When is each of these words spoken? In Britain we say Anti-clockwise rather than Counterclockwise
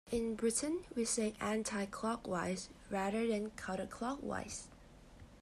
In 0.11 0.33
Britain 0.35 0.83
we 0.95 1.05
say 1.05 1.35
Anti-clockwise 1.39 2.69
rather 2.89 3.27
than 3.27 3.51
Counterclockwise 3.51 4.63